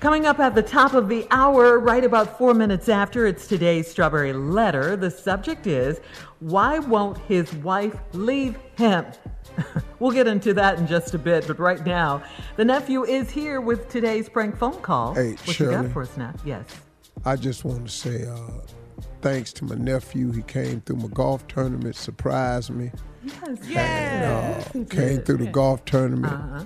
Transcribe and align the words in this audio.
Coming 0.00 0.26
up 0.26 0.38
at 0.40 0.54
the 0.54 0.62
top 0.62 0.92
of 0.92 1.08
the 1.08 1.26
hour, 1.30 1.78
right 1.78 2.04
about 2.04 2.36
four 2.36 2.52
minutes 2.54 2.88
after, 2.88 3.26
it's 3.26 3.46
today's 3.46 3.90
Strawberry 3.90 4.32
Letter. 4.34 4.94
The 4.94 5.10
subject 5.10 5.66
is 5.66 6.00
Why 6.40 6.78
Won't 6.78 7.16
His 7.18 7.52
Wife 7.54 7.96
Leave 8.12 8.56
Him? 8.76 9.06
we'll 9.98 10.10
get 10.12 10.26
into 10.28 10.52
that 10.54 10.78
in 10.78 10.86
just 10.86 11.14
a 11.14 11.18
bit, 11.18 11.46
but 11.46 11.58
right 11.58 11.84
now, 11.86 12.22
the 12.56 12.64
nephew 12.64 13.04
is 13.04 13.30
here 13.30 13.60
with 13.62 13.88
today's 13.88 14.28
prank 14.28 14.56
phone 14.58 14.80
call. 14.82 15.14
Hey, 15.14 15.30
what 15.32 15.40
Shirley. 15.56 15.74
you 15.76 15.82
got 15.84 15.92
for 15.92 16.02
us 16.02 16.16
now? 16.16 16.34
Yes. 16.44 16.64
I 17.24 17.36
just 17.36 17.64
want 17.64 17.86
to 17.86 17.92
say 17.92 18.26
uh, 18.26 18.36
thanks 19.22 19.50
to 19.54 19.64
my 19.64 19.76
nephew. 19.76 20.30
He 20.30 20.42
came 20.42 20.82
through 20.82 20.96
my 20.96 21.08
golf 21.08 21.46
tournament, 21.48 21.96
surprised 21.96 22.68
me. 22.70 22.92
Yes. 23.24 24.70
And, 24.74 24.84
uh, 24.86 24.94
came 24.94 25.20
through 25.22 25.38
the 25.38 25.50
golf 25.50 25.84
tournament, 25.86 26.34
Uh-huh. 26.34 26.64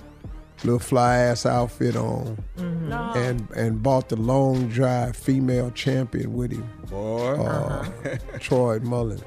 Little 0.63 0.79
fly 0.79 1.17
ass 1.17 1.45
outfit 1.45 1.95
on, 1.95 2.37
Mm-hmm. 2.57 2.91
and 3.17 3.49
and 3.51 3.81
bought 3.83 4.09
the 4.09 4.15
long 4.15 4.67
drive 4.69 5.15
female 5.15 5.71
champion 5.71 6.33
with 6.33 6.51
him, 6.51 6.69
Boy. 6.89 7.33
uh, 7.35 7.85
Troy 8.39 8.79
Mullen. 8.79 9.21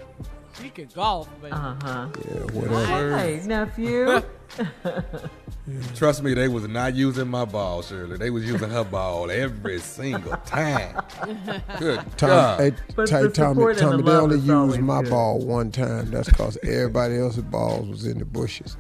She 0.63 0.71
can 0.71 0.87
golf, 0.95 1.29
baby. 1.43 1.53
Uh 1.53 1.75
huh. 1.83 2.09
Yeah, 2.25 2.41
whatever. 2.53 3.19
Hey, 3.19 3.43
nephew. 3.45 4.23
Trust 5.97 6.23
me, 6.23 6.35
they 6.35 6.47
was 6.47 6.69
not 6.69 6.95
using 6.95 7.27
my 7.29 7.45
ball, 7.45 7.83
Shirley. 7.83 8.19
They 8.19 8.31
was 8.31 8.45
using 8.45 8.69
her 8.71 8.85
ball 8.85 9.31
every 9.31 9.81
single 9.97 10.37
time. 10.47 10.95
Good 11.79 11.99
Tom, 12.19 12.29
God. 12.29 12.61
hey, 12.61 12.73
But 12.95 13.09
tell 13.09 13.23
the 13.23 13.31
Tommy, 13.31 13.55
support 13.55 13.79
Tommy, 13.79 13.97
the 14.03 14.11
they 14.11 14.17
only 14.17 14.39
used 14.39 14.81
my 14.81 15.03
good. 15.03 15.11
ball 15.11 15.39
one 15.41 15.73
time. 15.73 16.11
That's 16.11 16.29
because 16.29 16.57
everybody 16.63 17.17
else's 17.19 17.43
balls 17.45 17.89
was 17.89 18.05
in 18.07 18.19
the 18.19 18.25
bushes. 18.25 18.77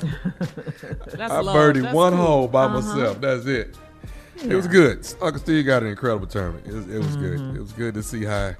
That's 1.16 1.32
I 1.32 1.40
love. 1.40 1.56
birdied 1.56 1.82
That's 1.82 1.94
one 1.94 2.12
cool. 2.12 2.20
Uh-huh. 2.22 2.26
hole 2.32 2.48
by 2.48 2.68
myself. 2.68 3.20
That's 3.20 3.46
it. 3.46 3.76
It 4.42 4.54
was 4.54 4.66
good. 4.66 5.06
Uncle 5.22 5.40
Steve 5.40 5.64
got 5.66 5.82
an 5.82 5.88
incredible 5.88 6.26
tournament. 6.26 6.66
It 6.66 6.72
was, 6.74 6.88
it 6.88 6.98
was 6.98 7.06
Mm-hmm. 7.16 7.20
good. 7.20 7.56
It 7.56 7.60
was 7.60 7.72
good 7.72 7.94
to 7.94 8.02
see 8.02 8.24
how 8.24 8.54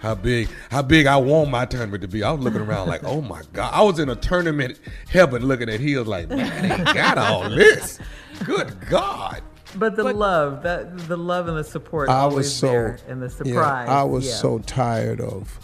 how 0.00 0.14
big 0.16 0.48
how 0.70 0.82
big 0.82 1.06
I 1.06 1.16
want 1.16 1.50
my 1.50 1.64
tournament 1.66 2.00
to 2.02 2.08
be. 2.08 2.24
I 2.24 2.32
was 2.32 2.42
looking 2.42 2.60
around 2.62 2.88
like, 2.88 3.04
oh 3.04 3.20
my 3.20 3.42
god! 3.52 3.72
I 3.72 3.82
was 3.82 3.98
in 3.98 4.08
a 4.08 4.16
tournament 4.16 4.80
heaven 5.08 5.46
looking 5.46 5.68
at 5.68 5.80
hills 5.80 6.08
like, 6.08 6.28
man, 6.28 6.84
they 6.84 6.92
got 6.92 7.18
all 7.18 7.48
this. 7.50 7.98
Good 8.44 8.74
God! 8.88 9.42
But 9.76 9.94
the 9.96 10.04
love, 10.12 10.62
that 10.64 10.96
the 11.08 11.16
love 11.16 11.46
and 11.48 11.56
the 11.56 11.64
support 11.64 12.08
I 12.08 12.20
always 12.20 12.36
was 12.46 12.56
so 12.56 12.66
there, 12.66 12.98
and 13.08 13.22
the 13.22 13.26
yeah, 13.26 13.52
surprise. 13.52 13.88
I 13.88 14.02
was 14.02 14.26
yeah. 14.26 14.34
so 14.34 14.58
tired 14.60 15.20
of, 15.20 15.58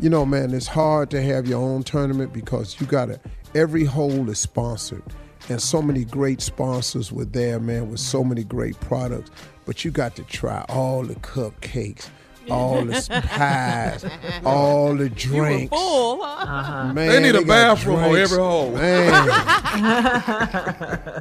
you 0.00 0.08
know, 0.08 0.24
man. 0.24 0.54
It's 0.54 0.66
hard 0.66 1.10
to 1.10 1.22
have 1.22 1.46
your 1.46 1.60
own 1.60 1.82
tournament 1.82 2.32
because 2.32 2.80
you 2.80 2.86
got 2.86 3.06
to. 3.06 3.20
Every 3.54 3.84
hole 3.84 4.30
is 4.30 4.38
sponsored, 4.38 5.02
and 5.48 5.60
so 5.60 5.82
many 5.82 6.04
great 6.04 6.40
sponsors 6.40 7.12
were 7.12 7.24
there, 7.24 7.60
man, 7.60 7.90
with 7.90 8.00
so 8.00 8.24
many 8.24 8.44
great 8.44 8.78
products. 8.80 9.30
But 9.66 9.84
you 9.84 9.90
got 9.90 10.16
to 10.16 10.22
try 10.24 10.64
all 10.68 11.02
the 11.02 11.16
cupcakes, 11.16 12.08
all 12.50 12.84
the 12.84 13.22
pies, 13.28 14.04
all 14.44 14.94
the 14.94 15.04
You 15.04 15.10
were 15.10 15.14
drinks. 15.46 15.76
full, 15.76 16.22
huh? 16.24 16.92
Man, 16.92 17.08
They 17.08 17.20
need 17.20 17.34
a 17.36 17.44
bathroom 17.44 17.96
on 17.96 18.16
every 18.16 18.38
hole. 18.38 18.70
Man, 18.72 19.10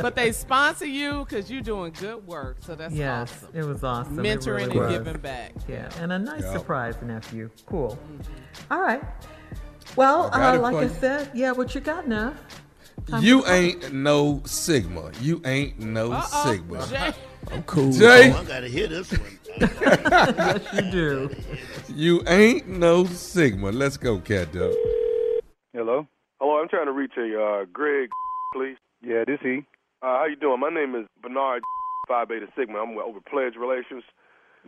But 0.00 0.14
they 0.14 0.32
sponsor 0.32 0.86
you 0.86 1.24
because 1.24 1.50
you're 1.50 1.62
doing 1.62 1.92
good 1.98 2.26
work. 2.26 2.56
So 2.60 2.74
that's 2.74 2.94
Yes, 2.94 3.32
awesome. 3.32 3.48
it 3.54 3.64
was 3.64 3.84
awesome. 3.84 4.16
Mentoring 4.16 4.56
really 4.58 4.70
and 4.70 4.80
was. 4.80 4.92
giving 4.92 5.18
back. 5.20 5.52
Yeah, 5.68 5.90
and 6.00 6.12
a 6.12 6.18
nice 6.18 6.42
Yeah. 6.42 6.52
surprise 6.52 6.94
nephew. 7.02 7.50
Cool. 7.66 7.98
All 8.70 8.80
right. 8.80 9.02
Well, 9.96 10.30
I 10.32 10.56
uh, 10.56 10.60
like 10.60 10.76
I 10.76 10.82
you. 10.84 10.90
said, 11.00 11.30
yeah, 11.34 11.52
what 11.52 11.74
you 11.74 11.80
got 11.80 12.06
now? 12.06 12.34
You 13.20 13.46
ain't 13.46 13.92
no 13.92 14.42
Sigma. 14.44 15.10
You 15.22 15.40
ain't 15.46 15.78
no 15.80 16.12
Uh-oh. 16.12 16.50
Sigma. 16.52 16.86
Jay, 16.88 17.12
I'm 17.50 17.62
cool. 17.62 17.90
Jay, 17.90 18.30
I 18.32 18.44
gotta 18.44 18.68
hear 18.68 18.86
this 18.86 19.10
one. 19.10 19.37
Yes, 19.60 20.60
you 20.74 20.90
do. 20.90 21.30
you 21.88 22.22
ain't 22.26 22.68
no 22.68 23.04
Sigma. 23.04 23.70
Let's 23.70 23.96
go, 23.96 24.18
cat 24.20 24.52
dog. 24.52 24.74
Hello. 25.72 26.06
Hello, 26.40 26.60
I'm 26.60 26.68
trying 26.68 26.86
to 26.86 26.92
reach 26.92 27.12
a 27.18 27.40
uh, 27.40 27.64
Greg, 27.72 28.10
please. 28.54 28.76
Yeah, 29.02 29.24
this 29.26 29.38
he. 29.42 29.64
Uh, 30.02 30.18
how 30.18 30.26
you 30.26 30.36
doing? 30.36 30.60
My 30.60 30.70
name 30.70 30.94
is 30.94 31.06
Bernard 31.22 31.62
Phi 32.06 32.24
Beta 32.24 32.46
Sigma. 32.56 32.78
I'm 32.78 32.96
over 32.98 33.18
Pledge 33.20 33.54
Relations. 33.58 34.04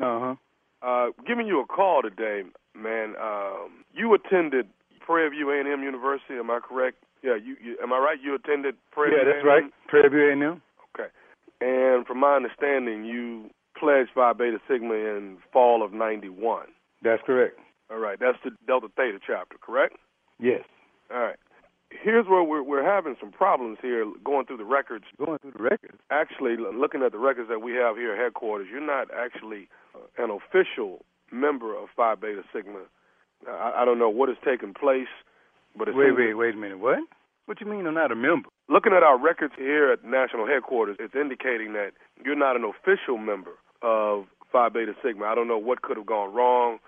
Uh-huh. 0.00 0.34
Uh 0.82 1.10
Giving 1.26 1.46
you 1.46 1.60
a 1.60 1.66
call 1.66 2.02
today, 2.02 2.42
man. 2.76 3.14
Um, 3.20 3.84
you 3.94 4.14
attended 4.14 4.66
Prairie 5.00 5.31
View 5.31 5.50
A&M 5.50 5.82
University. 5.82 6.34
Am 6.34 6.50
I 6.50 6.58
correct? 6.60 6.96
Yeah. 7.22 7.37
You, 7.37 7.56
you 7.62 7.76
am 7.82 7.92
I 7.92 7.98
right? 7.98 8.19
You 8.22 8.34
attended 8.34 8.76
Prairie 8.90 9.12
Yeah, 9.16 9.25
View 9.25 9.32
that's 9.34 9.44
A&M? 9.44 9.46
right. 9.46 9.72
Prairie 9.88 10.08
View 10.08 10.31
A&M. 10.46 10.62
Okay. 10.94 11.08
And 11.60 12.06
from 12.06 12.19
my 12.20 12.34
understanding, 12.37 13.04
you 13.04 13.50
pledged 13.81 14.11
Phi 14.15 14.32
Beta 14.35 14.59
Sigma 14.69 14.94
in 14.94 15.38
fall 15.53 15.82
of 15.82 15.93
'91. 15.93 16.67
That's 17.03 17.23
correct. 17.25 17.59
All 17.91 17.99
right. 17.99 18.19
That's 18.21 18.38
the 18.44 18.50
Delta 18.67 18.88
Theta 18.97 19.19
chapter, 19.27 19.56
correct? 19.61 19.97
Yes. 20.38 20.62
All 21.12 21.21
right. 21.21 21.38
Here's 21.91 22.27
where 22.29 22.44
we're 22.44 22.62
we're 22.62 22.85
having 22.85 23.17
some 23.19 23.32
problems 23.32 23.79
here 23.82 24.05
going 24.23 24.47
through 24.47 24.59
the 24.59 24.65
records. 24.65 25.06
Going 25.19 25.38
through 25.38 25.53
the 25.56 25.62
records. 25.62 25.99
Actually, 26.11 26.56
looking 26.56 27.03
at 27.03 27.11
the 27.11 27.19
records 27.19 27.49
that 27.49 27.61
we 27.61 27.73
have 27.73 27.97
here 27.97 28.12
at 28.12 28.21
headquarters, 28.21 28.69
you're 28.71 28.85
not 28.85 29.09
actually 29.11 29.69
uh, 29.94 30.23
an 30.23 30.31
official 30.31 31.05
member 31.33 31.75
of 31.76 31.88
Phi 31.97 32.15
Beta 32.15 32.43
Sigma. 32.53 32.83
I, 33.49 33.83
I 33.83 33.85
don't 33.85 33.99
know 33.99 34.11
what 34.11 34.29
has 34.29 34.38
taken 34.44 34.73
place, 34.73 35.11
but 35.76 35.88
it 35.88 35.97
Wait, 35.97 36.15
wait, 36.17 36.35
wait 36.35 36.55
a 36.55 36.59
minute. 36.59 36.79
What? 36.79 36.99
What 37.47 37.59
do 37.59 37.65
you 37.65 37.71
mean 37.71 37.87
I'm 37.87 37.94
not 37.94 38.12
a 38.12 38.17
member? 38.17 38.49
looking 38.71 38.93
at 38.93 39.03
our 39.03 39.19
records 39.19 39.53
here 39.59 39.91
at 39.91 40.05
national 40.05 40.47
headquarters, 40.47 40.97
it's 41.00 41.15
indicating 41.15 41.73
that 41.75 41.91
you're 42.25 42.38
not 42.38 42.55
an 42.55 42.62
official 42.62 43.19
member 43.19 43.59
of 43.82 44.25
Phi 44.53 44.69
Beta 44.69 44.93
Sigma. 45.03 45.27
I 45.27 45.35
don't 45.35 45.49
know 45.49 45.59
what 45.59 45.82
could 45.82 45.97
have 45.97 46.06
gone 46.06 46.35
wrong 46.35 46.79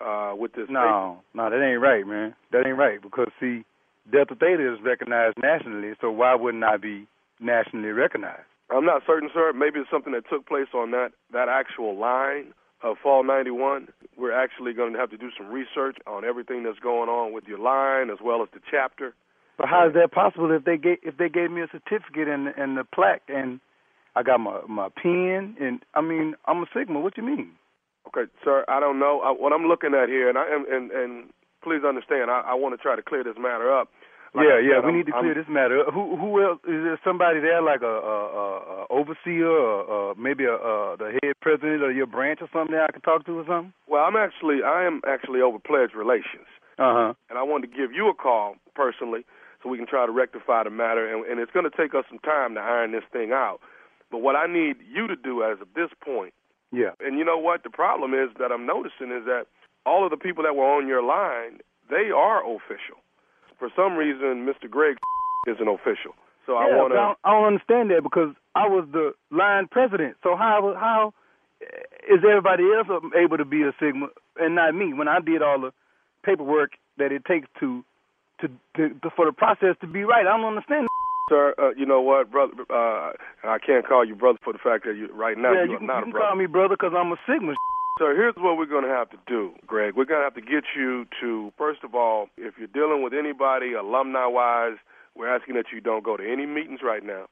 uh, 0.00 0.34
with 0.36 0.52
this. 0.52 0.66
No, 0.68 1.18
no, 1.34 1.50
that 1.50 1.62
ain't 1.62 1.80
right, 1.80 2.06
man. 2.06 2.34
That 2.52 2.66
ain't 2.66 2.76
right 2.78 3.00
because 3.00 3.28
see, 3.40 3.64
Delta 4.10 4.34
Theta 4.34 4.74
is 4.74 4.78
recognized 4.82 5.38
nationally, 5.38 5.92
so 6.00 6.10
why 6.10 6.34
wouldn't 6.34 6.64
I 6.64 6.76
be 6.76 7.06
nationally 7.40 7.88
recognized? 7.88 8.46
I'm 8.70 8.84
not 8.84 9.02
certain, 9.06 9.30
sir. 9.32 9.52
Maybe 9.52 9.80
it's 9.80 9.90
something 9.90 10.12
that 10.12 10.28
took 10.28 10.46
place 10.46 10.68
on 10.74 10.90
that 10.90 11.10
that 11.32 11.48
actual 11.48 11.96
line 11.96 12.52
of 12.82 12.96
Fall 13.02 13.24
'91. 13.24 13.88
We're 14.16 14.32
actually 14.32 14.72
going 14.72 14.92
to 14.92 14.98
have 14.98 15.10
to 15.10 15.16
do 15.16 15.30
some 15.36 15.48
research 15.48 15.98
on 16.06 16.24
everything 16.24 16.64
that's 16.64 16.78
going 16.78 17.08
on 17.08 17.32
with 17.32 17.44
your 17.46 17.58
line 17.58 18.10
as 18.10 18.18
well 18.22 18.42
as 18.42 18.48
the 18.52 18.60
chapter. 18.70 19.14
But 19.56 19.68
how 19.68 19.88
is 19.88 19.94
that 19.94 20.12
possible 20.12 20.50
if 20.50 20.64
they 20.64 20.76
gave 20.76 20.98
if 21.02 21.16
they 21.16 21.28
gave 21.28 21.50
me 21.50 21.62
a 21.62 21.68
certificate 21.70 22.28
and 22.28 22.48
and 22.48 22.76
the 22.76 22.84
plaque 22.84 23.22
and 23.28 23.60
I 24.16 24.22
got 24.22 24.40
my 24.40 24.60
my 24.68 24.88
pen 25.00 25.56
and 25.60 25.80
I 25.94 26.00
mean 26.00 26.34
I'm 26.46 26.62
a 26.62 26.66
Sigma. 26.74 26.98
What 27.00 27.14
do 27.14 27.22
you 27.22 27.28
mean? 27.28 27.52
Okay, 28.08 28.30
sir. 28.44 28.64
I 28.68 28.80
don't 28.80 28.98
know 28.98 29.20
I, 29.20 29.30
what 29.30 29.52
I'm 29.52 29.66
looking 29.66 29.92
at 29.94 30.08
here, 30.08 30.28
and 30.28 30.38
I 30.38 30.46
am 30.48 30.64
and 30.70 30.90
and 30.90 31.12
please 31.62 31.84
understand. 31.86 32.30
I, 32.30 32.40
I 32.52 32.54
want 32.54 32.72
to 32.74 32.80
try 32.82 32.96
to 32.96 33.02
clear 33.02 33.22
this 33.24 33.36
matter 33.38 33.68
up. 33.76 33.88
Like 34.34 34.46
yeah, 34.48 34.56
I 34.56 34.60
yeah. 34.60 34.78
We 34.80 34.86
I'm- 34.90 34.96
need 34.96 35.06
to 35.06 35.12
clear 35.12 35.32
I'm- 35.34 35.40
this 35.40 35.48
matter. 35.52 35.80
up. 35.86 35.92
Who 35.94 36.16
who 36.16 36.42
else 36.42 36.60
is 36.64 36.80
there? 36.84 36.98
Somebody 37.04 37.40
there 37.40 37.60
like 37.62 37.82
a, 37.82 37.96
a, 38.14 38.18
a, 38.42 38.46
a 38.74 38.86
overseer 38.90 39.48
or 39.50 40.10
uh, 40.10 40.14
maybe 40.16 40.44
a, 40.44 40.54
a 40.54 40.96
the 40.96 41.18
head 41.22 41.34
president 41.42 41.82
of 41.82 41.94
your 41.94 42.06
branch 42.06 42.40
or 42.40 42.48
something 42.52 42.74
that 42.74 42.86
I 42.88 42.92
can 42.92 43.02
talk 43.02 43.26
to 43.26 43.38
or 43.40 43.44
something? 43.46 43.72
Well, 43.88 44.02
I'm 44.04 44.16
actually 44.16 44.62
I 44.64 44.84
am 44.86 45.00
actually 45.06 45.40
over 45.42 45.58
pledge 45.58 45.92
relations, 45.94 46.48
Uh 46.78 46.94
huh. 46.98 47.12
and 47.28 47.38
I 47.38 47.42
wanted 47.42 47.70
to 47.70 47.76
give 47.76 47.92
you 47.92 48.08
a 48.08 48.14
call 48.14 48.56
personally 48.74 49.24
so 49.62 49.68
we 49.68 49.78
can 49.78 49.86
try 49.86 50.04
to 50.06 50.12
rectify 50.12 50.62
the 50.64 50.70
matter. 50.70 51.04
And, 51.10 51.24
and 51.26 51.40
it's 51.40 51.50
going 51.52 51.68
to 51.68 51.74
take 51.76 51.94
us 51.94 52.04
some 52.08 52.20
time 52.20 52.54
to 52.54 52.60
iron 52.60 52.92
this 52.92 53.04
thing 53.12 53.32
out. 53.32 53.58
But 54.10 54.18
what 54.18 54.36
I 54.36 54.46
need 54.46 54.76
you 54.92 55.06
to 55.08 55.16
do 55.16 55.42
as 55.42 55.60
of 55.60 55.68
this 55.74 55.90
point, 56.04 56.32
Yeah. 56.72 56.90
and 57.00 57.18
you 57.18 57.24
know 57.24 57.38
what 57.38 57.62
the 57.62 57.70
problem 57.70 58.14
is 58.14 58.30
that 58.38 58.52
I'm 58.52 58.66
noticing 58.66 59.10
is 59.10 59.24
that 59.26 59.46
all 59.84 60.04
of 60.04 60.10
the 60.10 60.16
people 60.16 60.42
that 60.44 60.54
were 60.56 60.64
on 60.64 60.86
your 60.86 61.02
line, 61.02 61.60
they 61.90 62.10
are 62.10 62.40
official. 62.44 62.98
For 63.58 63.70
some 63.74 63.96
reason, 63.96 64.46
Mr. 64.46 64.68
Greg 64.70 64.96
isn't 65.46 65.68
official. 65.68 66.14
So 66.46 66.56
I 66.56 66.68
yeah, 66.68 66.76
want 66.76 66.92
I 66.92 66.96
to. 66.96 67.00
don't, 67.02 67.18
I 67.24 67.30
don't 67.32 67.46
understand 67.46 67.90
that 67.90 68.02
because 68.02 68.34
I 68.54 68.68
was 68.68 68.86
the 68.92 69.12
line 69.30 69.66
president. 69.68 70.16
So 70.22 70.36
how 70.36 70.74
how 70.78 71.12
is 72.08 72.20
everybody 72.22 72.62
else 72.72 72.86
able 73.16 73.36
to 73.38 73.44
be 73.44 73.62
a 73.62 73.72
Sigma 73.80 74.08
and 74.38 74.54
not 74.54 74.74
me 74.74 74.92
when 74.94 75.08
I 75.08 75.18
did 75.20 75.42
all 75.42 75.60
the 75.60 75.72
paperwork 76.22 76.72
that 76.98 77.10
it 77.10 77.24
takes 77.24 77.48
to 77.60 77.84
to, 78.40 78.48
to, 78.76 78.90
to 79.02 79.10
for 79.16 79.24
the 79.26 79.32
process 79.32 79.74
to 79.80 79.86
be 79.88 80.04
right? 80.04 80.26
I 80.26 80.36
don't 80.36 80.44
understand. 80.44 80.86
Sir, 81.28 81.54
uh, 81.58 81.70
you 81.76 81.86
know 81.86 82.00
what, 82.00 82.30
brother? 82.30 82.52
Uh, 82.70 83.12
I 83.42 83.58
can't 83.64 83.86
call 83.86 84.04
you 84.04 84.14
brother 84.14 84.38
for 84.44 84.52
the 84.52 84.60
fact 84.60 84.84
that 84.84 84.94
you 84.96 85.08
right 85.12 85.36
now 85.36 85.52
yeah, 85.52 85.64
you, 85.64 85.70
you 85.72 85.76
are 85.78 85.80
not 85.80 85.96
you 85.96 85.98
a 85.98 86.02
can 86.04 86.10
brother. 86.12 86.26
call 86.28 86.36
me 86.36 86.46
brother 86.46 86.76
because 86.78 86.92
I'm 86.96 87.10
a 87.10 87.16
Sigma. 87.26 87.54
So 87.98 88.06
here's 88.14 88.34
what 88.36 88.58
we're 88.58 88.66
going 88.66 88.84
to 88.84 88.90
have 88.90 89.10
to 89.10 89.16
do, 89.26 89.52
Greg. 89.66 89.94
We're 89.96 90.04
going 90.04 90.20
to 90.20 90.24
have 90.24 90.34
to 90.34 90.40
get 90.42 90.64
you 90.76 91.06
to, 91.20 91.50
first 91.56 91.82
of 91.82 91.94
all, 91.94 92.28
if 92.36 92.54
you're 92.58 92.68
dealing 92.68 93.02
with 93.02 93.14
anybody 93.14 93.72
alumni 93.72 94.26
wise, 94.26 94.76
we're 95.16 95.34
asking 95.34 95.54
that 95.54 95.66
you 95.72 95.80
don't 95.80 96.04
go 96.04 96.16
to 96.16 96.22
any 96.22 96.44
meetings 96.46 96.80
right 96.84 97.02
now. 97.04 97.24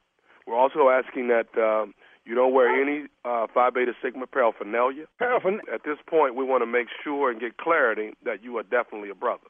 We're 0.47 0.57
also 0.57 0.89
asking 0.89 1.27
that 1.29 1.47
um, 1.61 1.93
you 2.25 2.33
don't 2.33 2.53
wear 2.53 2.67
any 2.81 3.05
uh, 3.23 3.45
Phi 3.53 3.69
Beta 3.69 3.93
Sigma 4.03 4.25
paraphernalia. 4.27 5.05
Paraphernalia. 5.19 5.71
At 5.71 5.83
this 5.85 5.97
point, 6.09 6.35
we 6.35 6.43
want 6.43 6.63
to 6.63 6.67
make 6.67 6.87
sure 7.03 7.29
and 7.29 7.39
get 7.39 7.57
clarity 7.57 8.13
that 8.25 8.43
you 8.43 8.57
are 8.57 8.63
definitely 8.63 9.09
a 9.11 9.15
brother. 9.15 9.45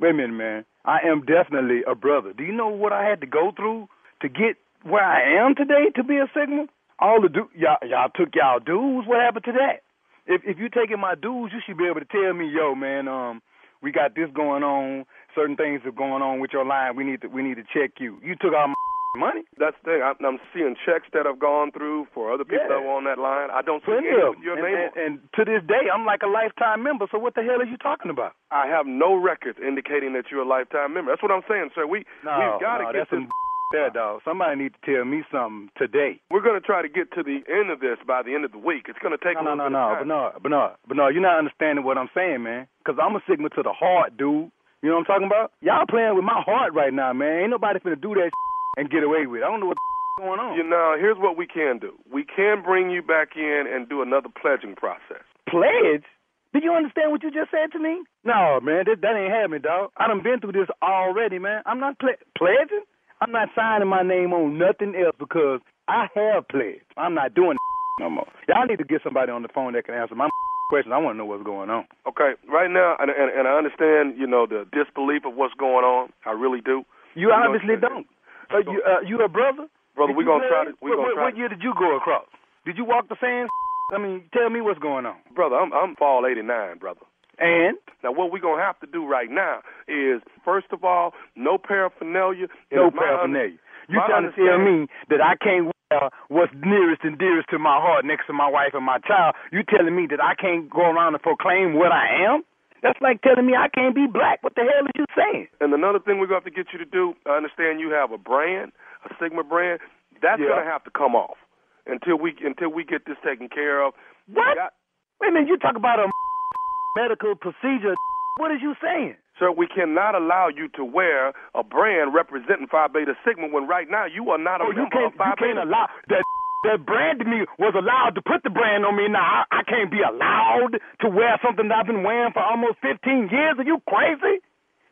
Wait 0.00 0.10
a 0.10 0.14
minute, 0.14 0.34
man. 0.36 0.64
I 0.84 0.98
am 1.06 1.22
definitely 1.26 1.82
a 1.86 1.94
brother. 1.94 2.32
Do 2.32 2.44
you 2.44 2.52
know 2.52 2.68
what 2.68 2.92
I 2.92 3.04
had 3.04 3.20
to 3.20 3.26
go 3.26 3.52
through 3.56 3.88
to 4.22 4.28
get 4.28 4.56
where 4.82 5.04
I 5.04 5.44
am 5.44 5.54
today 5.54 5.90
to 5.96 6.04
be 6.04 6.16
a 6.16 6.26
Sigma? 6.34 6.66
All 7.00 7.20
the 7.22 7.28
du- 7.28 7.50
y'all, 7.56 7.78
y'all 7.88 8.10
took 8.14 8.34
y'all 8.34 8.60
dues. 8.60 9.06
What 9.06 9.20
happened 9.20 9.44
to 9.46 9.52
that? 9.52 9.82
If 10.26 10.42
if 10.44 10.58
you 10.58 10.68
taking 10.68 11.00
my 11.00 11.14
dues, 11.14 11.52
you 11.52 11.60
should 11.66 11.78
be 11.78 11.86
able 11.86 12.00
to 12.00 12.06
tell 12.06 12.32
me, 12.34 12.48
yo, 12.48 12.74
man, 12.74 13.08
um, 13.08 13.42
we 13.82 13.92
got 13.92 14.14
this 14.14 14.30
going 14.34 14.62
on. 14.62 15.04
Certain 15.34 15.56
things 15.56 15.82
are 15.84 15.92
going 15.92 16.22
on 16.22 16.40
with 16.40 16.50
your 16.52 16.64
line. 16.64 16.96
We 16.96 17.04
need 17.04 17.22
to 17.22 17.28
we 17.28 17.42
need 17.42 17.56
to 17.56 17.64
check 17.64 17.98
you. 17.98 18.18
You 18.22 18.34
took 18.36 18.54
all 18.54 18.68
my 18.68 18.74
money. 19.16 19.42
That's 19.58 19.76
the 19.84 19.92
thing. 19.96 20.00
I'm, 20.04 20.16
I'm 20.24 20.38
seeing 20.52 20.76
checks 20.84 21.08
that 21.14 21.24
have 21.26 21.38
gone 21.38 21.72
through 21.72 22.06
for 22.12 22.32
other 22.32 22.44
people 22.44 22.66
Yeah. 22.68 22.76
that 22.76 22.82
were 22.84 22.92
on 22.92 23.04
that 23.04 23.18
line. 23.18 23.48
I 23.52 23.62
don't 23.62 23.82
see 23.86 23.92
any 23.96 24.08
with 24.10 24.38
your 24.44 24.58
and, 24.58 24.64
name 24.66 24.76
and, 24.76 24.92
and 24.96 25.12
to 25.36 25.44
this 25.44 25.62
day, 25.66 25.88
I'm 25.92 26.04
like 26.04 26.22
a 26.22 26.30
lifetime 26.30 26.82
member. 26.82 27.06
So 27.10 27.18
what 27.18 27.34
the 27.34 27.42
hell 27.42 27.60
are 27.60 27.68
you 27.68 27.76
talking 27.78 28.10
about? 28.10 28.32
I 28.50 28.66
have 28.68 28.86
no 28.86 29.14
records 29.14 29.58
indicating 29.62 30.12
that 30.14 30.28
you're 30.30 30.42
a 30.42 30.48
lifetime 30.48 30.92
member. 30.94 31.10
That's 31.12 31.22
what 31.22 31.32
I'm 31.32 31.46
saying, 31.48 31.70
sir. 31.74 31.86
We 31.86 32.04
No, 32.24 32.36
we've 32.36 32.60
got 32.60 32.78
no, 32.82 32.86
to 32.88 32.92
get 32.92 32.98
that's 33.08 33.10
this. 33.10 33.20
some 33.24 33.28
there, 33.72 33.90
dog. 33.90 34.20
Somebody 34.24 34.56
need 34.64 34.72
to 34.76 34.82
tell 34.84 35.04
me 35.04 35.24
something 35.32 35.68
today. 35.76 36.20
We're 36.30 36.40
going 36.40 36.56
to 36.58 36.64
try 36.64 36.80
to 36.80 36.88
get 36.88 37.12
to 37.12 37.22
the 37.22 37.44
end 37.52 37.68
of 37.70 37.80
this 37.80 37.98
by 38.06 38.22
the 38.22 38.32
end 38.34 38.44
of 38.48 38.52
the 38.52 38.58
week. 38.58 38.86
It's 38.88 38.98
going 39.00 39.12
to 39.16 39.20
take 39.22 39.36
No, 39.36 39.44
a 39.52 39.56
no, 39.56 39.68
little 39.68 39.70
no, 39.70 39.96
bit 40.00 40.06
no, 40.08 40.16
time. 40.32 40.32
but 40.40 40.48
no, 40.48 40.48
but 40.48 40.48
no, 40.48 40.64
but 40.88 40.96
no, 40.96 41.08
you're 41.08 41.20
not 41.24 41.36
understanding 41.38 41.84
what 41.84 41.98
I'm 41.98 42.08
saying, 42.16 42.42
man. 42.42 42.66
Because 42.80 42.96
I'm 43.02 43.16
a 43.16 43.20
Sigma 43.28 43.48
to 43.50 43.62
the 43.62 43.72
heart, 43.76 44.16
dude. 44.16 44.48
You 44.80 44.88
know 44.88 45.02
what 45.02 45.10
I'm 45.10 45.10
talking 45.10 45.26
about? 45.28 45.52
Y'all 45.60 45.84
playing 45.90 46.14
with 46.14 46.24
my 46.24 46.40
heart 46.40 46.72
right 46.72 46.94
now, 46.94 47.12
man. 47.12 47.42
Ain't 47.42 47.50
nobody 47.50 47.80
finna 47.80 48.00
do 48.00 48.14
that 48.14 48.30
and 48.78 48.88
get 48.88 49.02
away 49.02 49.26
with 49.26 49.42
it. 49.42 49.44
I 49.44 49.50
don't 49.50 49.58
know 49.58 49.66
what's 49.66 49.82
going 50.22 50.38
on. 50.38 50.56
You 50.56 50.62
know, 50.62 50.94
here's 50.94 51.18
what 51.18 51.36
we 51.36 51.46
can 51.46 51.78
do. 51.78 51.98
We 52.06 52.22
can 52.22 52.62
bring 52.62 52.90
you 52.90 53.02
back 53.02 53.34
in 53.34 53.66
and 53.66 53.88
do 53.88 54.02
another 54.02 54.30
pledging 54.30 54.78
process. 54.78 55.26
Pledge? 55.50 56.06
Did 56.54 56.64
you 56.64 56.72
understand 56.72 57.12
what 57.12 57.22
you 57.22 57.30
just 57.30 57.50
said 57.50 57.72
to 57.72 57.78
me? 57.78 58.00
No, 58.24 58.58
man, 58.62 58.86
that, 58.86 59.02
that 59.02 59.18
ain't 59.18 59.34
happening, 59.34 59.60
dog. 59.60 59.90
I 59.98 60.08
done 60.08 60.22
been 60.22 60.40
through 60.40 60.56
this 60.56 60.70
already, 60.80 61.38
man. 61.38 61.60
I'm 61.66 61.80
not 61.80 61.98
ple- 61.98 62.22
pledging. 62.38 62.86
I'm 63.20 63.32
not 63.32 63.50
signing 63.54 63.88
my 63.88 64.02
name 64.02 64.32
on 64.32 64.56
nothing 64.56 64.94
else 64.94 65.14
because 65.18 65.60
I 65.88 66.06
have 66.14 66.48
pledged. 66.48 66.86
I'm 66.96 67.14
not 67.14 67.34
doing 67.34 67.58
no 68.00 68.08
more. 68.08 68.28
Y'all 68.48 68.64
need 68.64 68.78
to 68.78 68.86
get 68.86 69.02
somebody 69.02 69.32
on 69.32 69.42
the 69.42 69.52
phone 69.52 69.74
that 69.74 69.84
can 69.84 69.94
answer 69.94 70.14
my 70.14 70.30
questions. 70.70 70.94
I 70.94 70.98
want 70.98 71.16
to 71.16 71.18
know 71.18 71.26
what's 71.26 71.42
going 71.42 71.68
on. 71.68 71.84
Okay, 72.06 72.38
right 72.48 72.70
now, 72.70 72.96
and, 73.00 73.10
and, 73.10 73.28
and 73.28 73.48
I 73.48 73.58
understand, 73.58 74.14
you 74.16 74.26
know, 74.26 74.46
the 74.46 74.64
disbelief 74.72 75.26
of 75.26 75.34
what's 75.34 75.54
going 75.54 75.84
on. 75.84 76.10
I 76.24 76.32
really 76.32 76.60
do. 76.60 76.84
You 77.14 77.28
know, 77.28 77.34
obviously 77.34 77.74
don't. 77.76 78.06
Uh, 78.52 78.58
you, 78.58 78.82
uh, 78.82 79.00
you 79.06 79.18
a 79.20 79.28
brother? 79.28 79.68
Brother, 79.94 80.12
we're 80.12 80.24
going 80.24 80.42
to 80.42 80.48
try 80.48 80.64
to. 80.64 80.72
We're 80.80 80.96
what, 80.96 80.96
going 80.96 80.96
to 80.96 81.02
what, 81.02 81.14
try 81.14 81.24
what 81.24 81.36
year 81.36 81.48
did 81.48 81.62
you 81.62 81.74
go 81.78 81.96
across? 81.96 82.26
Did 82.64 82.76
you 82.76 82.84
walk 82.84 83.08
the 83.08 83.16
sands? 83.20 83.50
I 83.92 83.98
mean, 83.98 84.28
tell 84.32 84.50
me 84.50 84.60
what's 84.60 84.78
going 84.78 85.06
on. 85.06 85.16
Brother, 85.34 85.56
I'm, 85.56 85.72
I'm 85.72 85.96
fall 85.96 86.26
89, 86.26 86.78
brother. 86.78 87.00
And 87.38 87.78
Now, 88.02 88.12
what 88.12 88.32
we're 88.32 88.42
going 88.42 88.58
to 88.58 88.64
have 88.64 88.78
to 88.80 88.86
do 88.86 89.06
right 89.06 89.30
now 89.30 89.60
is, 89.86 90.20
first 90.44 90.66
of 90.72 90.84
all, 90.84 91.14
no 91.36 91.56
paraphernalia. 91.56 92.48
No 92.72 92.90
paraphernalia. 92.90 93.58
You 93.88 94.00
trying 94.06 94.28
to 94.28 94.34
tell 94.36 94.58
me 94.58 94.86
that 95.08 95.20
I 95.22 95.36
can't 95.42 95.72
wear 95.72 96.10
what's 96.28 96.52
nearest 96.52 97.00
and 97.04 97.16
dearest 97.18 97.48
to 97.50 97.58
my 97.58 97.80
heart 97.80 98.04
next 98.04 98.26
to 98.26 98.34
my 98.34 98.50
wife 98.50 98.74
and 98.74 98.84
my 98.84 98.98
child? 98.98 99.34
You 99.50 99.62
telling 99.62 99.96
me 99.96 100.06
that 100.10 100.20
I 100.22 100.34
can't 100.34 100.68
go 100.68 100.82
around 100.82 101.14
and 101.14 101.22
proclaim 101.22 101.72
what 101.74 101.92
I 101.92 102.28
am? 102.28 102.42
That's 102.82 103.00
like 103.00 103.22
telling 103.22 103.46
me 103.46 103.54
I 103.58 103.68
can't 103.68 103.94
be 103.94 104.06
black. 104.06 104.42
What 104.42 104.54
the 104.54 104.62
hell 104.62 104.86
are 104.86 104.94
you 104.94 105.06
saying? 105.16 105.48
And 105.60 105.72
another 105.74 105.98
thing 105.98 106.18
we're 106.18 106.26
going 106.30 106.40
to 106.42 106.46
have 106.46 106.52
to 106.52 106.54
get 106.54 106.72
you 106.72 106.78
to 106.78 106.86
do, 106.88 107.14
I 107.26 107.36
understand 107.36 107.80
you 107.80 107.90
have 107.90 108.12
a 108.12 108.18
brand, 108.18 108.72
a 109.04 109.10
Sigma 109.20 109.42
brand. 109.42 109.80
That's 110.22 110.40
Yeah. 110.40 110.48
going 110.54 110.64
to 110.64 110.70
have 110.70 110.84
to 110.84 110.90
come 110.90 111.14
off 111.14 111.38
until 111.86 112.16
we 112.18 112.34
until 112.44 112.68
we 112.70 112.84
get 112.84 113.06
this 113.06 113.16
taken 113.24 113.48
care 113.48 113.82
of. 113.84 113.94
What? 114.30 114.54
Got- 114.56 114.74
Wait 115.20 115.30
a 115.30 115.32
minute, 115.32 115.48
you 115.48 115.58
talk 115.58 115.74
about 115.76 115.98
a 115.98 116.06
medical 116.96 117.34
procedure. 117.34 117.94
What 118.38 118.52
is 118.54 118.62
you 118.62 118.76
saying? 118.80 119.16
Sir, 119.40 119.50
we 119.50 119.66
cannot 119.66 120.14
allow 120.14 120.46
you 120.46 120.68
to 120.78 120.84
wear 120.84 121.32
a 121.58 121.64
brand 121.64 122.14
representing 122.14 122.68
Phi 122.70 122.86
Beta 122.86 123.14
Sigma 123.26 123.48
when 123.50 123.66
right 123.66 123.90
now 123.90 124.06
you 124.06 124.30
are 124.30 124.38
not 124.38 124.60
a 124.60 124.64
Oh, 124.64 124.70
you 124.70 124.86
member 124.86 124.94
can't, 124.94 125.10
of 125.10 125.18
Phi 125.18 125.26
you 125.30 125.34
can't 125.42 125.58
Beta. 125.58 125.66
allow 125.66 125.88
that. 126.06 126.22
That 126.66 126.82
brand 126.86 127.20
to 127.20 127.26
me 127.26 127.46
was 127.58 127.74
allowed 127.78 128.14
to 128.18 128.22
put 128.22 128.42
the 128.42 128.50
brand 128.50 128.84
on 128.84 128.96
me. 128.96 129.06
Now 129.08 129.46
I, 129.46 129.60
I 129.60 129.62
can't 129.62 129.90
be 129.90 130.02
allowed 130.02 130.78
to 131.02 131.08
wear 131.08 131.38
something 131.44 131.68
that 131.68 131.76
I've 131.84 131.86
been 131.86 132.02
wearing 132.02 132.32
for 132.34 132.42
almost 132.42 132.82
15 132.82 133.30
years. 133.30 133.54
Are 133.58 133.66
you 133.68 133.78
crazy? 133.86 134.42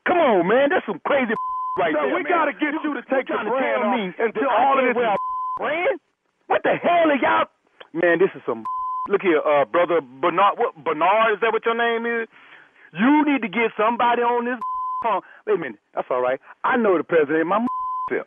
Come 0.06 0.18
on, 0.18 0.46
man. 0.46 0.70
That's 0.70 0.86
some 0.86 1.02
crazy 1.04 1.34
right 1.78 1.92
there, 1.92 2.06
we 2.14 2.22
man. 2.22 2.30
gotta 2.30 2.54
get 2.54 2.72
you 2.84 2.94
to 2.94 3.02
take 3.10 3.26
the 3.26 3.34
to 3.34 3.50
brand 3.50 3.82
tell 3.82 3.90
off 3.90 3.96
me 3.98 4.04
until 4.18 4.48
all 4.50 4.78
of 4.78 4.84
this 4.86 4.94
is 4.94 5.18
brand? 5.58 5.96
What 6.46 6.62
the 6.62 6.74
hell 6.78 7.10
are 7.10 7.18
y'all? 7.18 7.46
Man, 7.92 8.18
this 8.18 8.30
is 8.36 8.42
some. 8.46 8.62
Look 9.08 9.22
here, 9.22 9.40
uh, 9.40 9.64
brother 9.64 10.00
Bernard. 10.02 10.58
What 10.58 10.76
Bernard? 10.84 11.34
Is 11.34 11.40
that 11.40 11.52
what 11.52 11.64
your 11.64 11.74
name 11.78 12.06
is? 12.06 12.28
You 12.92 13.24
need 13.24 13.42
to 13.42 13.48
get 13.48 13.72
somebody 13.76 14.22
on 14.22 14.44
this 14.44 14.58
phone. 15.02 15.22
Wait 15.46 15.54
a 15.54 15.58
minute. 15.58 15.80
That's 15.94 16.06
all 16.10 16.20
right. 16.20 16.40
I 16.64 16.76
know 16.76 16.98
the 16.98 17.04
president. 17.04 17.46
My 17.46 17.64
self. 18.10 18.26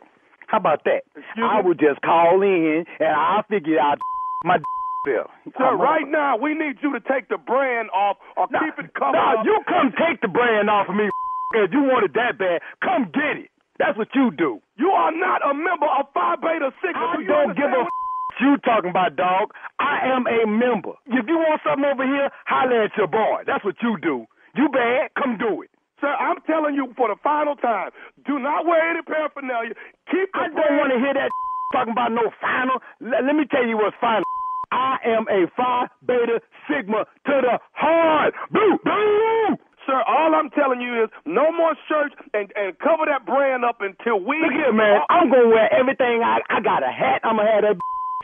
How 0.50 0.58
about 0.58 0.82
that? 0.84 1.02
I 1.38 1.60
would 1.62 1.78
just 1.78 2.00
call 2.02 2.42
in 2.42 2.84
and 2.98 3.08
I'll 3.14 3.44
figure 3.48 3.78
out 3.78 3.98
my 4.44 4.58
bill. 5.06 5.30
Sir, 5.56 5.76
right 5.76 6.06
now 6.08 6.36
we 6.36 6.54
need 6.54 6.76
you 6.82 6.92
to 6.92 7.00
take 7.00 7.28
the 7.28 7.38
brand 7.38 7.88
off 7.94 8.16
or 8.36 8.48
keep 8.48 8.74
it 8.82 8.92
covered 8.94 9.14
No, 9.14 9.40
up. 9.40 9.46
you 9.46 9.60
come 9.68 9.92
take 9.96 10.20
the 10.20 10.28
brand 10.28 10.68
off 10.68 10.88
of 10.88 10.96
me 10.96 11.06
if 11.62 11.70
you 11.72 11.82
want 11.86 12.04
it 12.04 12.14
that 12.14 12.36
bad. 12.38 12.60
Come 12.82 13.08
get 13.14 13.38
it. 13.46 13.50
That's 13.78 13.96
what 13.96 14.08
you 14.14 14.30
do. 14.36 14.60
You 14.76 14.90
are 14.90 15.12
not 15.14 15.40
a 15.40 15.54
member 15.54 15.86
of 15.88 16.06
Phi 16.12 16.36
Beta 16.36 16.68
Sigma. 16.84 17.00
I 17.00 17.16
Do 17.16 17.24
don't 17.24 17.56
give 17.56 17.70
a 17.70 17.80
understand 17.80 17.88
you 18.40 18.56
talking 18.64 18.90
about, 18.90 19.16
dog. 19.16 19.52
I 19.78 20.04
am 20.10 20.26
a 20.26 20.46
member. 20.46 20.92
If 21.06 21.24
you 21.28 21.36
want 21.38 21.60
something 21.64 21.84
over 21.88 22.04
here, 22.04 22.28
holler 22.46 22.84
at 22.84 22.92
your 22.96 23.06
boy. 23.08 23.44
That's 23.46 23.64
what 23.64 23.76
you 23.82 23.96
do. 24.02 24.26
You 24.56 24.68
bad, 24.68 25.10
come 25.16 25.38
do 25.38 25.62
it. 25.62 25.70
Sir, 26.00 26.08
I'm 26.08 26.40
telling 26.48 26.74
you 26.74 26.92
for 26.96 27.08
the 27.08 27.16
final 27.22 27.56
time, 27.56 27.90
do 28.24 28.38
not 28.38 28.64
wear 28.64 28.80
any 28.90 29.02
paraphernalia. 29.02 29.76
Keep 30.10 30.28
I 30.34 30.48
don't 30.50 30.76
want 30.76 30.90
to 30.92 30.98
hear 30.98 31.14
that 31.14 31.30
talking 31.72 31.92
about 31.94 32.10
no 32.12 32.30
final. 32.42 32.82
Let, 33.00 33.24
let 33.24 33.34
me 33.34 33.46
tell 33.46 33.66
you 33.66 33.78
what's 33.78 33.96
final. 34.00 34.26
I 34.72 34.98
am 35.06 35.26
a 35.26 35.50
Phi 35.56 35.86
Beta 36.06 36.38
Sigma 36.66 37.02
to 37.26 37.34
the 37.42 37.58
heart. 37.74 38.34
Boo, 38.50 38.78
boo. 38.84 39.58
Sir, 39.86 39.98
all 40.06 40.34
I'm 40.34 40.50
telling 40.50 40.80
you 40.80 41.04
is 41.04 41.10
no 41.26 41.50
more 41.50 41.74
shirts 41.88 42.14
and, 42.34 42.52
and 42.54 42.78
cover 42.78 43.06
that 43.10 43.26
brand 43.26 43.64
up 43.64 43.80
until 43.80 44.22
we. 44.22 44.38
Look 44.38 44.54
here, 44.54 44.72
man. 44.72 45.02
I'm 45.10 45.30
gonna 45.30 45.48
wear 45.48 45.66
everything. 45.72 46.22
I 46.22 46.38
I 46.50 46.60
got 46.60 46.82
a 46.86 46.92
hat. 46.92 47.22
I'm 47.24 47.38
gonna 47.38 47.50
have 47.50 47.64
that 47.66 47.76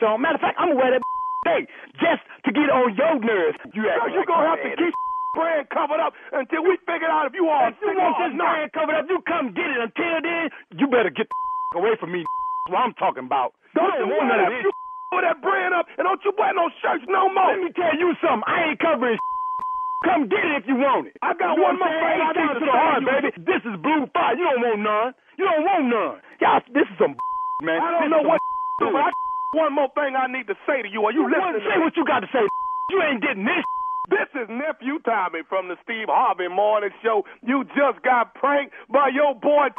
on. 0.07 0.21
Matter 0.21 0.35
of 0.35 0.41
fact, 0.41 0.55
I'm 0.59 0.71
gonna 0.71 0.79
wear 0.79 0.91
that 0.95 1.03
day 1.49 1.67
just 1.99 2.23
to 2.45 2.49
get 2.55 2.71
on 2.71 2.95
your 2.95 3.19
nerves. 3.19 3.57
You 3.73 3.83
Sir, 3.83 4.11
you're 4.11 4.23
like 4.23 4.27
gonna 4.27 4.47
have 4.47 4.63
to 4.63 4.71
keep 4.75 4.93
brand 5.35 5.67
covered 5.69 5.99
up 5.99 6.13
until 6.31 6.63
we 6.63 6.77
figure 6.87 7.09
out 7.09 7.27
if 7.27 7.33
you 7.33 7.45
are. 7.51 7.69
If 7.69 7.77
you 7.81 7.93
want 7.93 8.15
this 8.21 8.33
brand 8.37 8.71
covered 8.71 8.95
up, 8.95 9.05
you 9.09 9.19
come 9.27 9.51
get 9.51 9.67
it. 9.67 9.79
Until 9.81 10.17
then, 10.23 10.45
you 10.77 10.85
better 10.87 11.11
get 11.11 11.27
the 11.27 11.35
away 11.77 11.95
from 12.01 12.11
me. 12.11 12.25
That's 12.67 12.73
what 12.73 12.81
I'm 12.83 12.95
talking 12.99 13.25
about. 13.29 13.53
Don't 13.77 13.93
you 14.01 14.07
want 14.11 14.27
none 14.27 14.41
of 14.41 14.49
that, 14.49 14.53
this. 14.57 14.63
you 14.67 14.71
wear 15.13 15.23
that 15.23 15.39
brand 15.39 15.71
up 15.77 15.85
and 15.97 16.03
don't 16.03 16.19
you 16.25 16.33
wear 16.35 16.51
no 16.57 16.67
shirts 16.83 17.05
no 17.07 17.29
more. 17.31 17.53
Let 17.55 17.63
me 17.63 17.71
tell 17.77 17.95
you 17.95 18.11
something. 18.19 18.43
I 18.49 18.73
ain't 18.73 18.79
covering. 18.81 19.17
Come 20.05 20.29
get 20.29 20.45
it 20.45 20.61
if 20.61 20.65
you 20.69 20.77
want 20.77 21.09
it. 21.09 21.17
I 21.25 21.33
got 21.33 21.57
You 21.57 21.63
one 21.65 21.79
more 21.81 21.89
thing 21.89 22.19
I 22.21 22.29
need 22.37 22.53
to 22.53 22.59
the 22.61 22.69
say 22.69 22.75
heart, 22.77 23.01
to 23.01 23.01
you. 23.01 23.09
baby. 23.09 23.29
This 23.49 23.61
is 23.65 23.75
blue 23.81 24.05
fire. 24.13 24.37
You 24.37 24.45
don't 24.45 24.61
want 24.61 24.81
none. 24.85 25.09
You 25.41 25.45
don't 25.49 25.63
want 25.65 25.83
none. 25.89 26.15
Y'all, 26.37 26.61
this 26.69 26.85
is 26.85 26.97
some 27.01 27.17
man. 27.65 27.81
I 27.81 27.89
don't 27.97 28.05
is 28.05 28.13
know 28.13 28.21
what, 28.21 28.37
but 28.77 28.93
I 28.93 29.09
one 29.57 29.73
more 29.73 29.89
thing 29.97 30.13
I 30.13 30.29
need 30.29 30.45
to 30.53 30.57
say 30.69 30.85
to 30.85 30.89
you. 30.91 31.01
Are 31.09 31.13
you 31.15 31.25
Well, 31.25 31.33
listening? 31.33 31.65
say 31.65 31.77
what 31.81 31.97
you 31.97 32.05
got 32.05 32.21
to 32.21 32.29
say. 32.29 32.45
You 32.93 33.01
ain't 33.09 33.25
getting 33.25 33.45
this. 33.47 33.65
This 34.13 34.29
is 34.37 34.47
nephew 34.53 34.99
Tommy 35.01 35.41
from 35.49 35.67
the 35.67 35.75
Steve 35.81 36.07
Harvey 36.13 36.47
Morning 36.47 36.93
Show. 37.01 37.25
You 37.41 37.65
just 37.73 37.99
got 38.05 38.35
pranked 38.37 38.75
by 38.93 39.09
your 39.09 39.33
boy. 39.33 39.73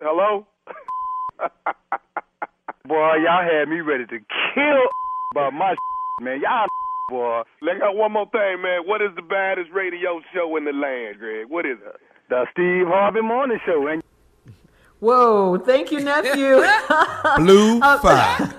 Hello. 0.00 0.46
Boy, 2.86 3.14
y'all 3.24 3.42
had 3.42 3.68
me 3.68 3.80
ready 3.80 4.06
to 4.06 4.18
kill 4.18 4.82
about 5.32 5.52
my 5.52 5.74
man. 6.20 6.40
Y'all 6.40 6.66
boy. 7.10 7.42
I 7.62 7.78
got 7.78 7.96
one 7.96 8.12
more 8.12 8.28
thing, 8.30 8.62
man. 8.62 8.82
What 8.86 9.02
is 9.02 9.10
the 9.16 9.22
baddest 9.22 9.70
radio 9.72 10.20
show 10.34 10.56
in 10.56 10.64
the 10.64 10.72
land, 10.72 11.18
Greg? 11.18 11.46
What 11.48 11.66
is 11.66 11.78
it? 11.84 11.96
The 12.30 12.46
Steve 12.52 12.86
Harvey 12.86 13.20
Morning 13.22 13.58
Show. 13.66 13.86
And 13.88 14.02
Whoa, 15.00 15.58
thank 15.58 15.92
you, 15.92 16.00
nephew. 16.00 16.62
Blue 17.36 17.80
Up- 17.80 18.02
fire. 18.02 18.54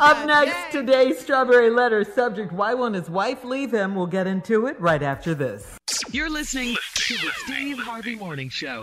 Up 0.00 0.26
next, 0.26 0.72
today's 0.72 1.18
Strawberry 1.18 1.70
Letter 1.70 2.04
subject 2.04 2.52
Why 2.52 2.74
won't 2.74 2.94
his 2.94 3.08
wife 3.10 3.44
leave 3.44 3.72
him? 3.72 3.94
We'll 3.94 4.06
get 4.06 4.26
into 4.26 4.66
it 4.66 4.78
right 4.80 5.02
after 5.02 5.34
this. 5.34 5.78
You're 6.10 6.30
listening 6.30 6.76
to 6.94 7.14
the 7.14 7.30
Steve 7.44 7.78
Harvey 7.78 8.14
Morning 8.14 8.48
Show. 8.50 8.82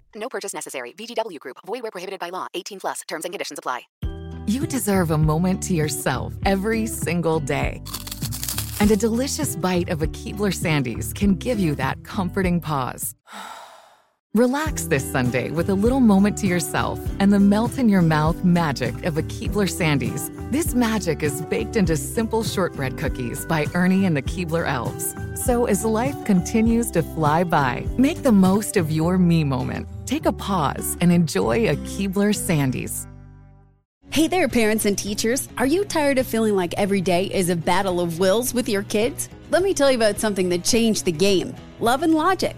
No 0.21 0.29
purchase 0.29 0.53
necessary. 0.53 0.93
VGW 0.93 1.39
Group. 1.39 1.57
Void 1.65 1.81
where 1.81 1.91
prohibited 1.91 2.19
by 2.19 2.29
law. 2.29 2.47
18 2.53 2.79
plus. 2.79 3.01
Terms 3.07 3.25
and 3.25 3.33
conditions 3.33 3.59
apply. 3.59 3.81
You 4.47 4.65
deserve 4.65 5.11
a 5.11 5.17
moment 5.17 5.61
to 5.63 5.73
yourself 5.73 6.33
every 6.45 6.85
single 6.87 7.39
day. 7.39 7.81
And 8.79 8.89
a 8.91 8.95
delicious 8.95 9.55
bite 9.55 9.89
of 9.89 10.01
a 10.01 10.07
Keebler 10.07 10.53
Sandies 10.53 11.13
can 11.13 11.35
give 11.35 11.59
you 11.59 11.75
that 11.75 12.03
comforting 12.03 12.59
pause. 12.59 13.15
Relax 14.33 14.85
this 14.85 15.09
Sunday 15.11 15.51
with 15.51 15.69
a 15.69 15.73
little 15.73 15.99
moment 15.99 16.37
to 16.37 16.47
yourself 16.47 16.99
and 17.19 17.33
the 17.33 17.39
melt 17.39 17.77
in 17.77 17.89
your 17.89 18.01
mouth 18.01 18.45
magic 18.45 19.03
of 19.03 19.17
a 19.17 19.23
Keebler 19.23 19.69
Sandies. 19.69 20.31
This 20.51 20.73
magic 20.73 21.21
is 21.21 21.41
baked 21.41 21.75
into 21.75 21.97
simple 21.97 22.41
shortbread 22.41 22.97
cookies 22.97 23.45
by 23.45 23.65
Ernie 23.73 24.05
and 24.05 24.15
the 24.15 24.21
Keebler 24.21 24.65
Elves. 24.67 25.15
So 25.45 25.65
as 25.65 25.83
life 25.83 26.23
continues 26.25 26.91
to 26.91 27.03
fly 27.03 27.43
by, 27.43 27.85
make 27.97 28.23
the 28.23 28.31
most 28.31 28.77
of 28.77 28.89
your 28.89 29.17
me 29.17 29.43
moment. 29.43 29.87
Take 30.11 30.25
a 30.25 30.33
pause 30.33 30.97
and 30.99 31.09
enjoy 31.09 31.69
a 31.69 31.77
Keebler 31.77 32.35
Sandies. 32.35 33.07
Hey 34.09 34.27
there, 34.27 34.49
parents 34.49 34.83
and 34.83 34.97
teachers. 34.97 35.47
Are 35.57 35.65
you 35.65 35.85
tired 35.85 36.17
of 36.17 36.27
feeling 36.27 36.53
like 36.53 36.73
every 36.73 36.99
day 36.99 37.27
is 37.27 37.47
a 37.47 37.55
battle 37.55 38.01
of 38.01 38.19
wills 38.19 38.53
with 38.53 38.67
your 38.67 38.83
kids? 38.83 39.29
Let 39.51 39.63
me 39.63 39.73
tell 39.73 39.89
you 39.89 39.95
about 39.95 40.19
something 40.19 40.49
that 40.49 40.65
changed 40.65 41.05
the 41.05 41.13
game 41.13 41.55
Love 41.79 42.03
and 42.03 42.13
Logic. 42.13 42.57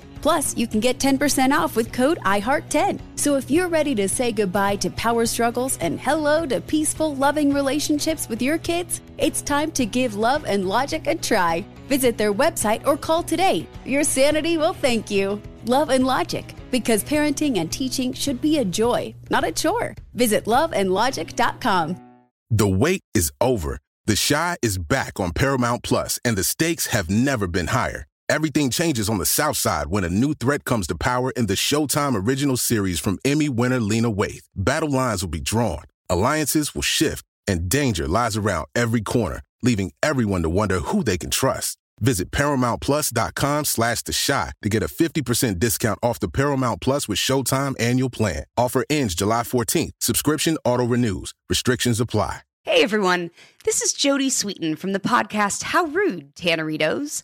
Plus, 0.21 0.55
you 0.55 0.67
can 0.67 0.79
get 0.79 0.99
10% 0.99 1.51
off 1.51 1.75
with 1.75 1.91
code 1.91 2.19
IHEART10. 2.19 2.99
So 3.15 3.35
if 3.35 3.49
you're 3.49 3.67
ready 3.67 3.95
to 3.95 4.07
say 4.07 4.31
goodbye 4.31 4.75
to 4.77 4.89
power 4.91 5.25
struggles 5.25 5.77
and 5.79 5.99
hello 5.99 6.45
to 6.45 6.61
peaceful, 6.61 7.15
loving 7.15 7.53
relationships 7.53 8.29
with 8.29 8.41
your 8.41 8.57
kids, 8.57 9.01
it's 9.17 9.41
time 9.41 9.71
to 9.71 9.85
give 9.85 10.15
Love 10.15 10.45
and 10.45 10.67
Logic 10.67 11.07
a 11.07 11.15
try. 11.15 11.65
Visit 11.87 12.17
their 12.17 12.33
website 12.33 12.85
or 12.85 12.97
call 12.97 13.23
today. 13.23 13.67
Your 13.85 14.03
sanity 14.03 14.57
will 14.57 14.73
thank 14.73 15.09
you. 15.09 15.41
Love 15.65 15.89
and 15.89 16.05
Logic, 16.05 16.45
because 16.71 17.03
parenting 17.03 17.59
and 17.59 17.71
teaching 17.71 18.13
should 18.13 18.41
be 18.41 18.59
a 18.59 18.65
joy, 18.65 19.13
not 19.29 19.43
a 19.43 19.51
chore. 19.51 19.95
Visit 20.13 20.45
loveandlogic.com. 20.45 21.97
The 22.49 22.67
wait 22.67 23.01
is 23.13 23.31
over. 23.39 23.79
The 24.05 24.15
Chi 24.27 24.57
is 24.61 24.77
back 24.77 25.19
on 25.19 25.31
Paramount 25.31 25.83
Plus, 25.83 26.19
and 26.25 26.35
the 26.35 26.43
stakes 26.43 26.87
have 26.87 27.09
never 27.09 27.47
been 27.47 27.67
higher. 27.67 28.07
Everything 28.31 28.69
changes 28.69 29.09
on 29.09 29.17
the 29.17 29.25
South 29.25 29.57
Side 29.57 29.87
when 29.87 30.05
a 30.05 30.09
new 30.09 30.33
threat 30.33 30.63
comes 30.63 30.87
to 30.87 30.95
power 30.95 31.31
in 31.31 31.47
the 31.47 31.55
Showtime 31.55 32.15
original 32.25 32.55
series 32.55 32.97
from 32.97 33.19
Emmy 33.25 33.49
winner 33.49 33.81
Lena 33.81 34.09
Waithe. 34.09 34.47
Battle 34.55 34.89
lines 34.89 35.21
will 35.21 35.29
be 35.29 35.41
drawn, 35.41 35.83
alliances 36.09 36.73
will 36.73 36.81
shift, 36.81 37.25
and 37.45 37.67
danger 37.67 38.07
lies 38.07 38.37
around 38.37 38.67
every 38.73 39.01
corner, 39.01 39.41
leaving 39.61 39.91
everyone 40.01 40.43
to 40.43 40.49
wonder 40.49 40.79
who 40.79 41.03
they 41.03 41.17
can 41.17 41.29
trust. 41.29 41.77
Visit 41.99 42.31
ParamountPlus.com 42.31 43.65
slash 43.65 44.03
The 44.03 44.13
Chi 44.13 44.53
to 44.61 44.69
get 44.69 44.81
a 44.81 44.87
50% 44.87 45.59
discount 45.59 45.99
off 46.01 46.21
the 46.21 46.29
Paramount 46.29 46.79
Plus 46.79 47.09
with 47.09 47.17
Showtime 47.17 47.75
annual 47.81 48.09
plan. 48.09 48.45
Offer 48.55 48.85
ends 48.89 49.13
July 49.13 49.41
14th. 49.41 49.91
Subscription 49.99 50.57
auto-renews. 50.63 51.33
Restrictions 51.49 51.99
apply. 51.99 52.43
Hey 52.63 52.83
everyone, 52.83 53.31
this 53.65 53.81
is 53.81 53.91
Jodie 53.91 54.27
Sweetin 54.27 54.77
from 54.77 54.93
the 54.93 54.99
podcast 54.99 55.63
How 55.63 55.85
Rude, 55.85 56.35
Tanneritos. 56.35 57.23